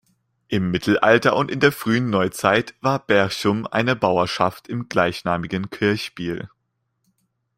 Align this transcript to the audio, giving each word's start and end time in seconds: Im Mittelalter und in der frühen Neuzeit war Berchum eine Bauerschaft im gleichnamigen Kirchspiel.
Im 0.47 0.71
Mittelalter 0.71 1.35
und 1.35 1.51
in 1.51 1.59
der 1.59 1.71
frühen 1.71 2.09
Neuzeit 2.09 2.73
war 2.81 2.97
Berchum 3.05 3.67
eine 3.67 3.95
Bauerschaft 3.95 4.67
im 4.67 4.89
gleichnamigen 4.89 5.69
Kirchspiel. 5.69 6.49